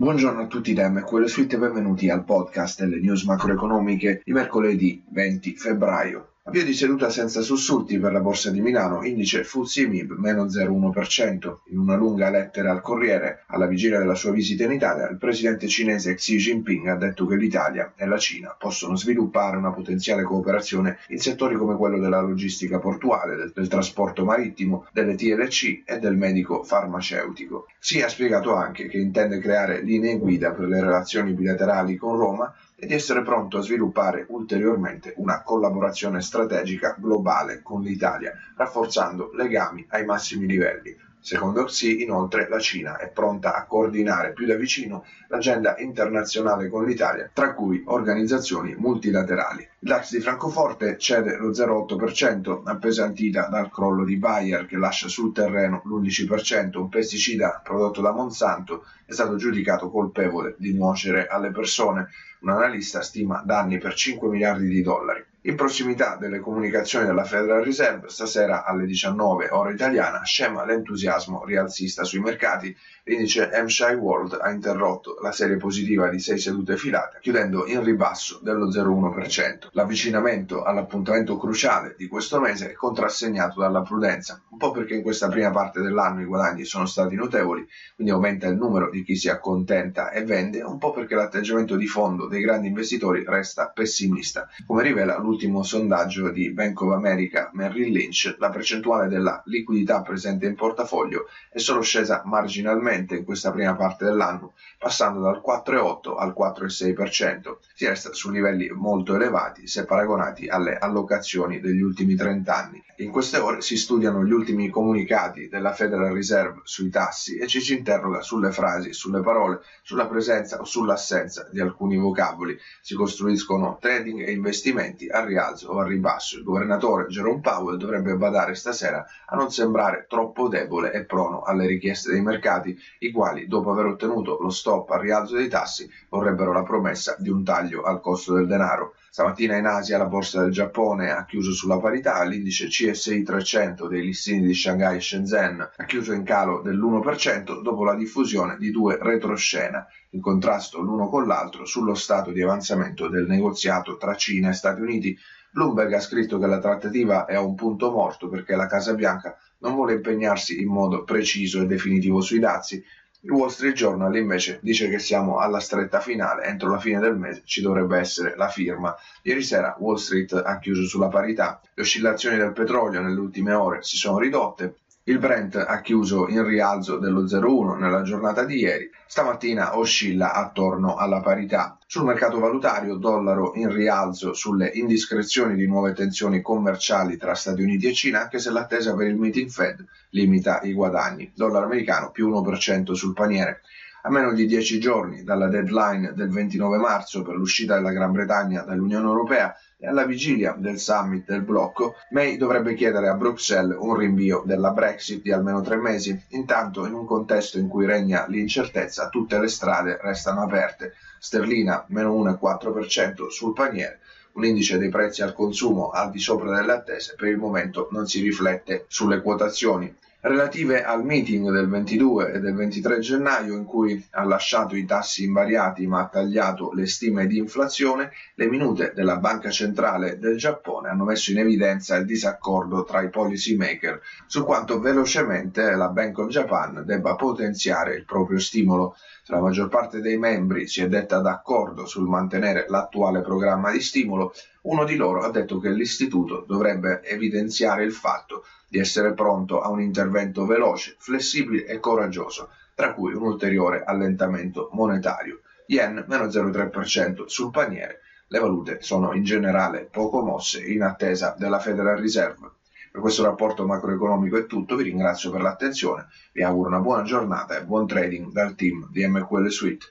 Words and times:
Buongiorno 0.00 0.42
a 0.42 0.46
tutti 0.46 0.74
da 0.74 0.88
MQL 0.88 1.24
Suite 1.24 1.56
e 1.56 1.58
benvenuti 1.58 2.08
al 2.08 2.22
podcast 2.22 2.78
delle 2.78 3.00
news 3.00 3.24
macroeconomiche 3.24 4.22
di 4.24 4.30
mercoledì 4.30 5.04
20 5.10 5.56
febbraio. 5.56 6.34
Avvio 6.48 6.64
di 6.64 6.72
seduta 6.72 7.10
senza 7.10 7.42
sussulti 7.42 7.98
per 7.98 8.10
la 8.10 8.20
borsa 8.20 8.50
di 8.50 8.62
Milano, 8.62 9.04
indice 9.04 9.44
FTSE 9.44 9.86
MIB 9.86 10.12
meno 10.12 10.46
0,1%. 10.46 11.56
In 11.66 11.78
una 11.78 11.94
lunga 11.94 12.30
lettera 12.30 12.70
al 12.70 12.80
Corriere, 12.80 13.44
alla 13.48 13.66
vigilia 13.66 13.98
della 13.98 14.14
sua 14.14 14.30
visita 14.30 14.64
in 14.64 14.72
Italia, 14.72 15.10
il 15.10 15.18
presidente 15.18 15.68
cinese 15.68 16.14
Xi 16.14 16.38
Jinping 16.38 16.86
ha 16.86 16.96
detto 16.96 17.26
che 17.26 17.36
l'Italia 17.36 17.92
e 17.94 18.06
la 18.06 18.16
Cina 18.16 18.56
possono 18.58 18.96
sviluppare 18.96 19.58
una 19.58 19.72
potenziale 19.72 20.22
cooperazione 20.22 20.96
in 21.08 21.18
settori 21.18 21.54
come 21.54 21.76
quello 21.76 21.98
della 21.98 22.22
logistica 22.22 22.78
portuale, 22.78 23.36
del, 23.36 23.52
del 23.54 23.68
trasporto 23.68 24.24
marittimo, 24.24 24.86
delle 24.90 25.16
TLC 25.16 25.82
e 25.84 25.98
del 25.98 26.16
medico 26.16 26.62
farmaceutico. 26.62 27.66
Xi 27.78 28.00
ha 28.00 28.08
spiegato 28.08 28.54
anche 28.54 28.88
che 28.88 28.96
intende 28.96 29.38
creare 29.38 29.82
linee 29.82 30.16
guida 30.16 30.52
per 30.52 30.66
le 30.66 30.80
relazioni 30.80 31.34
bilaterali 31.34 31.96
con 31.96 32.16
Roma 32.16 32.50
e 32.80 32.86
di 32.86 32.94
essere 32.94 33.22
pronto 33.22 33.58
a 33.58 33.62
sviluppare 33.62 34.24
ulteriormente 34.28 35.12
una 35.16 35.42
collaborazione 35.42 36.20
strategica 36.20 36.94
globale 36.96 37.60
con 37.60 37.82
l'Italia, 37.82 38.32
rafforzando 38.56 39.32
legami 39.34 39.84
ai 39.88 40.04
massimi 40.04 40.46
livelli. 40.46 40.96
Secondo 41.20 41.64
Xi, 41.64 42.02
inoltre, 42.02 42.48
la 42.48 42.60
Cina 42.60 42.96
è 42.96 43.10
pronta 43.10 43.54
a 43.54 43.66
coordinare 43.66 44.32
più 44.32 44.46
da 44.46 44.54
vicino 44.54 45.04
l'agenda 45.26 45.76
internazionale 45.78 46.68
con 46.68 46.84
l'Italia, 46.84 47.28
tra 47.32 47.52
cui 47.52 47.82
organizzazioni 47.84 48.76
multilaterali. 48.76 49.68
Il 49.80 49.88
DAX 49.88 50.12
di 50.12 50.20
Francoforte 50.20 50.96
cede 50.96 51.36
lo 51.36 51.50
0,8%, 51.50 52.62
appesantita 52.64 53.48
dal 53.48 53.70
crollo 53.70 54.04
di 54.04 54.16
Bayer 54.16 54.66
che 54.66 54.76
lascia 54.76 55.08
sul 55.08 55.32
terreno 55.32 55.82
l'11%, 55.84 56.78
un 56.78 56.88
pesticida 56.88 57.60
prodotto 57.64 58.00
da 58.00 58.12
Monsanto 58.12 58.84
è 59.04 59.12
stato 59.12 59.36
giudicato 59.36 59.90
colpevole 59.90 60.54
di 60.58 60.72
nuocere 60.72 61.26
alle 61.26 61.50
persone. 61.50 62.08
Un 62.40 62.50
analista 62.50 63.02
stima 63.02 63.42
danni 63.44 63.78
per 63.78 63.94
5 63.94 64.28
miliardi 64.28 64.68
di 64.68 64.82
dollari. 64.82 65.24
In 65.42 65.56
prossimità 65.56 66.16
delle 66.16 66.40
comunicazioni 66.40 67.06
della 67.06 67.24
Federal 67.24 67.64
Reserve, 67.64 68.08
stasera 68.08 68.64
alle 68.64 68.86
19 68.86 69.48
ora 69.50 69.70
italiana, 69.70 70.22
scema 70.22 70.64
l'entusiasmo 70.64 71.44
rialzista 71.44 72.04
sui 72.04 72.20
mercati. 72.20 72.76
L'indice 73.08 73.48
MSCI 73.50 73.94
World 73.94 74.36
ha 74.38 74.50
interrotto 74.50 75.16
la 75.22 75.32
serie 75.32 75.56
positiva 75.56 76.10
di 76.10 76.18
6 76.18 76.38
sedute 76.38 76.76
filate, 76.76 77.20
chiudendo 77.22 77.64
in 77.66 77.82
ribasso 77.82 78.38
dello 78.42 78.68
0,1%. 78.68 79.68
L'avvicinamento 79.72 80.62
all'appuntamento 80.62 81.38
cruciale 81.38 81.94
di 81.96 82.06
questo 82.06 82.38
mese 82.38 82.70
è 82.70 82.74
contrassegnato 82.74 83.60
dalla 83.60 83.80
prudenza, 83.80 84.42
un 84.50 84.58
po' 84.58 84.72
perché 84.72 84.96
in 84.96 85.02
questa 85.02 85.28
prima 85.28 85.50
parte 85.50 85.80
dell'anno 85.80 86.20
i 86.20 86.26
guadagni 86.26 86.66
sono 86.66 86.84
stati 86.84 87.14
notevoli, 87.14 87.66
quindi 87.94 88.12
aumenta 88.12 88.46
il 88.46 88.56
numero 88.56 88.90
di 88.90 89.02
chi 89.02 89.16
si 89.16 89.30
accontenta 89.30 90.10
e 90.10 90.22
vende, 90.24 90.60
un 90.60 90.76
po' 90.76 90.92
perché 90.92 91.14
l'atteggiamento 91.14 91.76
di 91.76 91.86
fondo 91.86 92.26
dei 92.26 92.42
grandi 92.42 92.66
investitori 92.66 93.24
resta 93.26 93.70
pessimista, 93.74 94.50
come 94.66 94.82
rivela 94.82 95.18
l'ultimo 95.18 95.62
sondaggio 95.62 96.28
di 96.28 96.52
Bank 96.52 96.78
of 96.82 96.92
America 96.92 97.48
Merrill 97.54 97.90
Lynch, 97.90 98.36
la 98.38 98.50
percentuale 98.50 99.08
della 99.08 99.40
liquidità 99.46 100.02
presente 100.02 100.44
in 100.44 100.54
portafoglio 100.54 101.26
è 101.50 101.56
solo 101.56 101.80
scesa 101.80 102.20
marginalmente 102.26 102.96
in 102.98 103.24
questa 103.24 103.50
prima 103.50 103.74
parte 103.74 104.04
dell'anno, 104.04 104.54
passando 104.78 105.20
dal 105.20 105.42
4,8 105.44 106.16
al 106.18 106.34
4,6%. 106.36 107.56
Si 107.74 107.86
resta 107.86 108.12
su 108.12 108.30
livelli 108.30 108.68
molto 108.70 109.14
elevati 109.14 109.66
se 109.66 109.84
paragonati 109.84 110.48
alle 110.48 110.76
allocazioni 110.76 111.60
degli 111.60 111.80
ultimi 111.80 112.14
30 112.14 112.54
anni. 112.54 112.82
In 113.00 113.10
queste 113.10 113.38
ore 113.38 113.60
si 113.60 113.76
studiano 113.76 114.24
gli 114.24 114.32
ultimi 114.32 114.70
comunicati 114.70 115.48
della 115.48 115.72
Federal 115.72 116.12
Reserve 116.12 116.62
sui 116.64 116.90
tassi 116.90 117.36
e 117.36 117.46
ci 117.46 117.60
si 117.60 117.76
interroga 117.76 118.22
sulle 118.22 118.50
frasi, 118.50 118.92
sulle 118.92 119.20
parole, 119.20 119.60
sulla 119.82 120.08
presenza 120.08 120.58
o 120.58 120.64
sull'assenza 120.64 121.48
di 121.52 121.60
alcuni 121.60 121.96
vocaboli. 121.96 122.58
Si 122.80 122.96
costruiscono 122.96 123.78
trading 123.80 124.26
e 124.26 124.32
investimenti 124.32 125.08
al 125.08 125.26
rialzo 125.26 125.68
o 125.68 125.78
al 125.78 125.86
ribasso. 125.86 126.38
Il 126.38 126.42
governatore 126.42 127.06
Jerome 127.06 127.40
Powell 127.40 127.76
dovrebbe 127.76 128.16
badare 128.16 128.56
stasera 128.56 129.06
a 129.26 129.36
non 129.36 129.52
sembrare 129.52 130.06
troppo 130.08 130.48
debole 130.48 130.92
e 130.92 131.04
prono 131.04 131.42
alle 131.42 131.66
richieste 131.66 132.10
dei 132.10 132.22
mercati, 132.22 132.76
i 133.00 133.10
quali, 133.10 133.46
dopo 133.46 133.70
aver 133.70 133.86
ottenuto 133.86 134.38
lo 134.40 134.50
stop 134.50 134.90
al 134.90 135.00
rialzo 135.00 135.36
dei 135.36 135.48
tassi, 135.48 135.88
vorrebbero 136.08 136.52
la 136.52 136.62
promessa 136.62 137.16
di 137.18 137.28
un 137.28 137.44
taglio 137.44 137.82
al 137.82 138.00
costo 138.00 138.34
del 138.34 138.46
denaro. 138.46 138.94
Stamattina 139.10 139.56
in 139.56 139.66
Asia 139.66 139.98
la 139.98 140.06
borsa 140.06 140.42
del 140.42 140.52
Giappone 140.52 141.10
ha 141.10 141.24
chiuso 141.24 141.52
sulla 141.52 141.78
parità, 141.78 142.22
l'indice 142.24 142.68
CSI 142.68 143.22
300 143.22 143.88
dei 143.88 144.02
listini 144.02 144.46
di 144.46 144.54
Shanghai 144.54 144.96
e 144.96 145.00
Shenzhen 145.00 145.70
ha 145.76 145.84
chiuso 145.84 146.12
in 146.12 146.22
calo 146.22 146.60
dell'1% 146.60 147.62
dopo 147.62 147.84
la 147.84 147.94
diffusione 147.94 148.56
di 148.58 148.70
due 148.70 148.98
retroscena 149.00 149.86
in 150.10 150.20
contrasto 150.20 150.80
l'uno 150.80 151.08
con 151.08 151.26
l'altro 151.26 151.64
sullo 151.64 151.94
stato 151.94 152.30
di 152.30 152.42
avanzamento 152.42 153.08
del 153.08 153.26
negoziato 153.26 153.96
tra 153.96 154.14
Cina 154.14 154.50
e 154.50 154.54
Stati 154.54 154.80
Uniti. 154.80 155.18
Bloomberg 155.58 155.92
ha 155.92 156.00
scritto 156.00 156.38
che 156.38 156.46
la 156.46 156.60
trattativa 156.60 157.24
è 157.24 157.34
a 157.34 157.40
un 157.40 157.56
punto 157.56 157.90
morto 157.90 158.28
perché 158.28 158.54
la 158.54 158.68
Casa 158.68 158.94
Bianca 158.94 159.36
non 159.58 159.74
vuole 159.74 159.94
impegnarsi 159.94 160.60
in 160.60 160.68
modo 160.68 161.02
preciso 161.02 161.60
e 161.60 161.66
definitivo 161.66 162.20
sui 162.20 162.38
dazi, 162.38 162.80
il 163.22 163.32
Wall 163.32 163.48
Street 163.48 163.74
Journal 163.74 164.14
invece 164.14 164.60
dice 164.62 164.88
che 164.88 165.00
siamo 165.00 165.38
alla 165.38 165.58
stretta 165.58 165.98
finale, 165.98 166.44
entro 166.44 166.70
la 166.70 166.78
fine 166.78 167.00
del 167.00 167.18
mese 167.18 167.42
ci 167.44 167.60
dovrebbe 167.60 167.98
essere 167.98 168.36
la 168.36 168.46
firma. 168.46 168.94
Ieri 169.24 169.42
sera 169.42 169.74
Wall 169.80 169.96
Street 169.96 170.32
ha 170.32 170.58
chiuso 170.60 170.86
sulla 170.86 171.08
parità, 171.08 171.60
le 171.74 171.82
oscillazioni 171.82 172.36
del 172.36 172.52
petrolio 172.52 173.00
nelle 173.00 173.18
ultime 173.18 173.52
ore 173.54 173.82
si 173.82 173.96
sono 173.96 174.18
ridotte, 174.20 174.76
il 175.08 175.18
Brent 175.18 175.56
ha 175.56 175.80
chiuso 175.80 176.28
in 176.28 176.44
rialzo 176.44 176.98
dello 176.98 177.22
0,1 177.22 177.78
nella 177.78 178.02
giornata 178.02 178.44
di 178.44 178.58
ieri, 178.58 178.90
stamattina 179.06 179.78
oscilla 179.78 180.34
attorno 180.34 180.96
alla 180.96 181.22
parità. 181.22 181.78
Sul 181.86 182.04
mercato 182.04 182.38
valutario, 182.38 182.96
dollaro 182.96 183.52
in 183.54 183.72
rialzo 183.72 184.34
sulle 184.34 184.70
indiscrezioni 184.74 185.54
di 185.54 185.66
nuove 185.66 185.94
tensioni 185.94 186.42
commerciali 186.42 187.16
tra 187.16 187.32
Stati 187.32 187.62
Uniti 187.62 187.86
e 187.86 187.94
Cina, 187.94 188.20
anche 188.20 188.38
se 188.38 188.50
l'attesa 188.50 188.94
per 188.94 189.06
il 189.06 189.16
meeting 189.16 189.48
Fed 189.48 189.82
limita 190.10 190.60
i 190.60 190.74
guadagni. 190.74 191.32
Dollaro 191.34 191.64
americano 191.64 192.10
più 192.10 192.28
1% 192.28 192.92
sul 192.92 193.14
paniere. 193.14 193.62
A 194.02 194.10
meno 194.10 194.32
di 194.32 194.46
dieci 194.46 194.78
giorni 194.78 195.24
dalla 195.24 195.48
deadline 195.48 196.12
del 196.14 196.28
29 196.28 196.78
marzo 196.78 197.22
per 197.22 197.34
l'uscita 197.34 197.74
della 197.74 197.90
Gran 197.90 198.12
Bretagna 198.12 198.62
dall'Unione 198.62 199.06
Europea, 199.06 199.54
e 199.76 199.86
alla 199.86 200.04
vigilia 200.04 200.54
del 200.56 200.78
summit 200.78 201.26
del 201.26 201.42
blocco, 201.42 201.94
May 202.10 202.36
dovrebbe 202.36 202.74
chiedere 202.74 203.08
a 203.08 203.14
Bruxelles 203.14 203.76
un 203.78 203.96
rinvio 203.96 204.42
della 204.44 204.70
Brexit 204.70 205.22
di 205.22 205.32
almeno 205.32 205.60
tre 205.62 205.76
mesi. 205.76 206.20
Intanto, 206.28 206.86
in 206.86 206.94
un 206.94 207.06
contesto 207.06 207.58
in 207.58 207.68
cui 207.68 207.86
regna 207.86 208.24
l'incertezza, 208.28 209.08
tutte 209.08 209.38
le 209.38 209.48
strade 209.48 209.98
restano 210.00 210.42
aperte. 210.42 210.94
Sterlina 211.18 211.84
meno 211.88 212.14
1,4% 212.22 213.28
sul 213.28 213.52
paniere, 213.52 213.98
un 214.32 214.44
indice 214.44 214.78
dei 214.78 214.90
prezzi 214.90 215.22
al 215.22 215.34
consumo 215.34 215.90
al 215.90 216.10
di 216.10 216.20
sopra 216.20 216.54
delle 216.54 216.72
attese, 216.72 217.14
per 217.16 217.28
il 217.28 217.36
momento 217.36 217.88
non 217.90 218.06
si 218.06 218.20
riflette 218.20 218.84
sulle 218.86 219.20
quotazioni 219.20 219.92
relative 220.20 220.82
al 220.82 221.04
meeting 221.04 221.48
del 221.52 221.68
22 221.68 222.32
e 222.32 222.40
del 222.40 222.54
23 222.54 222.98
gennaio 222.98 223.54
in 223.54 223.64
cui 223.64 224.04
ha 224.10 224.24
lasciato 224.24 224.74
i 224.74 224.84
tassi 224.84 225.22
invariati 225.22 225.86
ma 225.86 226.00
ha 226.00 226.08
tagliato 226.08 226.72
le 226.72 226.88
stime 226.88 227.28
di 227.28 227.38
inflazione, 227.38 228.10
le 228.34 228.48
minute 228.48 228.92
della 228.96 229.18
Banca 229.18 229.50
Centrale 229.50 230.18
del 230.18 230.36
Giappone 230.36 230.88
hanno 230.88 231.04
messo 231.04 231.30
in 231.30 231.38
evidenza 231.38 231.94
il 231.94 232.04
disaccordo 232.04 232.82
tra 232.82 233.00
i 233.02 233.10
policy 233.10 233.54
maker 233.56 234.00
su 234.26 234.44
quanto 234.44 234.80
velocemente 234.80 235.76
la 235.76 235.88
Bank 235.88 236.18
of 236.18 236.30
Japan 236.30 236.82
debba 236.84 237.14
potenziare 237.14 237.94
il 237.94 238.04
proprio 238.04 238.40
stimolo. 238.40 238.96
Se 239.22 239.32
la 239.32 239.40
maggior 239.40 239.68
parte 239.68 240.00
dei 240.00 240.18
membri 240.18 240.66
si 240.66 240.82
è 240.82 240.88
detta 240.88 241.20
d'accordo 241.20 241.86
sul 241.86 242.08
mantenere 242.08 242.66
l'attuale 242.68 243.20
programma 243.20 243.70
di 243.70 243.80
stimolo, 243.80 244.32
uno 244.62 244.84
di 244.84 244.96
loro 244.96 245.22
ha 245.22 245.30
detto 245.30 245.60
che 245.60 245.70
l'istituto 245.70 246.44
dovrebbe 246.46 247.02
evidenziare 247.04 247.84
il 247.84 247.92
fatto 247.92 248.44
di 248.68 248.78
essere 248.78 249.14
pronto 249.14 249.60
a 249.60 249.70
un 249.70 249.80
intervento 250.08 250.46
veloce, 250.46 250.96
flessibile 250.98 251.66
e 251.66 251.78
coraggioso, 251.78 252.50
tra 252.74 252.94
cui 252.94 253.12
un 253.12 253.22
ulteriore 253.22 253.84
allentamento 253.84 254.70
monetario. 254.72 255.40
Yen 255.66 256.04
meno 256.08 256.24
0,3% 256.24 257.26
sul 257.26 257.50
paniere. 257.50 258.00
Le 258.28 258.38
valute 258.38 258.80
sono 258.80 259.12
in 259.12 259.22
generale 259.22 259.86
poco 259.90 260.22
mosse 260.22 260.64
in 260.64 260.82
attesa 260.82 261.34
della 261.38 261.58
Federal 261.58 261.98
Reserve. 261.98 262.52
Per 262.90 263.02
questo 263.02 263.22
rapporto 263.22 263.66
macroeconomico 263.66 264.38
è 264.38 264.46
tutto, 264.46 264.76
vi 264.76 264.84
ringrazio 264.84 265.30
per 265.30 265.42
l'attenzione, 265.42 266.08
vi 266.32 266.42
auguro 266.42 266.68
una 266.68 266.80
buona 266.80 267.02
giornata 267.02 267.58
e 267.58 267.64
buon 267.64 267.86
trading 267.86 268.32
dal 268.32 268.54
team 268.54 268.88
di 268.90 269.06
MQL 269.06 269.50
Suite. 269.50 269.86